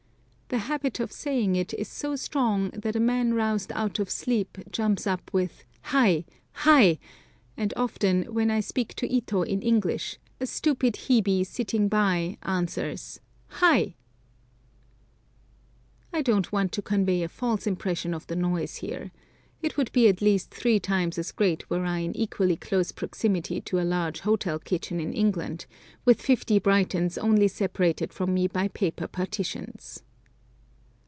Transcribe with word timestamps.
The 0.53 0.57
habit 0.57 0.99
of 0.99 1.13
saying 1.13 1.55
it 1.55 1.73
is 1.75 1.87
so 1.87 2.17
strong 2.17 2.71
that 2.71 2.97
a 2.97 2.99
man 2.99 3.33
roused 3.33 3.71
out 3.71 3.99
of 3.99 4.09
sleep 4.11 4.57
jumps 4.69 5.07
up 5.07 5.31
with 5.31 5.63
Hai, 5.81 6.25
Hai, 6.51 6.99
and 7.55 7.73
often, 7.77 8.23
when 8.23 8.51
I 8.51 8.59
speak 8.59 8.93
to 8.95 9.07
Ito 9.09 9.43
in 9.43 9.61
English, 9.61 10.17
a 10.41 10.45
stupid 10.45 10.95
Hebe 11.07 11.45
sitting 11.45 11.87
by 11.87 12.37
answers 12.43 13.21
Hai. 13.47 13.95
I 16.11 16.21
don't 16.21 16.51
want 16.51 16.73
to 16.73 16.81
convey 16.81 17.23
a 17.23 17.29
false 17.29 17.65
impression 17.65 18.13
of 18.13 18.27
the 18.27 18.35
noise 18.35 18.75
here. 18.75 19.13
It 19.61 19.77
would 19.77 19.89
be 19.93 20.09
at 20.09 20.21
least 20.21 20.51
three 20.51 20.81
times 20.81 21.17
as 21.17 21.31
great 21.31 21.69
were 21.69 21.85
I 21.85 21.99
in 21.99 22.13
equally 22.17 22.57
close 22.57 22.91
proximity 22.91 23.61
to 23.61 23.79
a 23.79 23.87
large 23.87 24.19
hotel 24.19 24.59
kitchen 24.59 24.99
in 24.99 25.13
England, 25.13 25.65
with 26.03 26.21
fifty 26.21 26.59
Britons 26.59 27.17
only 27.17 27.47
separated 27.47 28.11
from 28.11 28.33
me 28.33 28.49
by 28.49 28.67
paper 28.67 29.07
partitions. 29.07 30.03